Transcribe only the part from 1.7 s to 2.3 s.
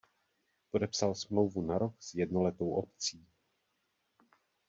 rok s